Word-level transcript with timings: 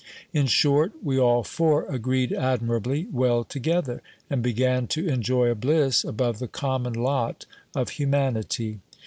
In 0.33 0.47
short, 0.47 0.93
we 1.03 1.19
all 1.19 1.43
four 1.43 1.85
agreed 1.85 2.33
admirably 2.33 3.05
well 3.11 3.43
together, 3.43 4.01
and 4.31 4.41
began 4.41 4.87
to 4.87 5.07
enjoy 5.07 5.51
a 5.51 5.53
bliss 5.53 6.03
above 6.03 6.39
the 6.39 6.47
common 6.47 6.93
lot 6.93 7.45
of 7.75 7.89
humanity. 7.89 8.79